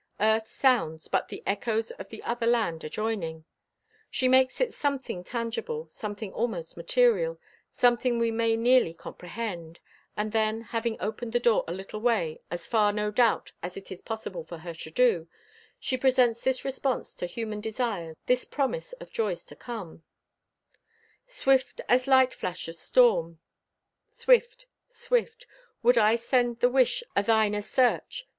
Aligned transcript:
Earth 0.19 0.47
sounds 0.47 1.07
but 1.07 1.27
the 1.27 1.43
echoes 1.45 1.91
of 1.91 2.09
the 2.09 2.23
other 2.23 2.47
land 2.47 2.83
adjoining! 2.83 3.45
She 4.09 4.27
makes 4.27 4.59
it 4.59 4.73
something 4.73 5.23
tangible, 5.23 5.87
something 5.89 6.33
almost 6.33 6.75
material, 6.75 7.39
something 7.69 8.17
we 8.17 8.31
may 8.31 8.55
nearly 8.57 8.95
comprehend; 8.95 9.79
and 10.17 10.31
then, 10.31 10.61
having 10.61 10.97
opened 10.99 11.33
the 11.33 11.39
door 11.39 11.63
a 11.67 11.71
little 11.71 12.01
way, 12.01 12.41
as 12.49 12.65
far, 12.65 12.91
no 12.91 13.11
doubt, 13.11 13.51
as 13.61 13.77
it 13.77 13.91
is 13.91 14.01
possible 14.01 14.43
for 14.43 14.57
her 14.57 14.73
to 14.73 14.89
do, 14.89 15.27
she 15.79 15.97
presents 15.97 16.43
this 16.43 16.65
response 16.65 17.13
to 17.13 17.27
human 17.27 17.61
desires, 17.61 18.15
this 18.25 18.43
promise 18.43 18.93
of 18.93 19.13
joys 19.13 19.45
to 19.45 19.55
come: 19.55 20.01
Swift 21.27 21.79
as 21.87 22.07
light 22.07 22.33
flash 22.33 22.67
o' 22.67 22.71
storm, 22.71 23.39
swift, 24.09 24.65
swift, 24.87 25.45
Would 25.83 25.99
I 25.99 26.15
send 26.15 26.59
the 26.59 26.69
wish 26.71 27.03
o' 27.15 27.21
thine 27.21 27.53
asearch. 27.53 28.23